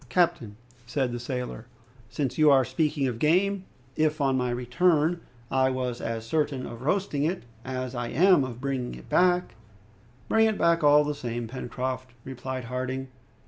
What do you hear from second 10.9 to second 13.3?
the same, Pencroft," replied Harding.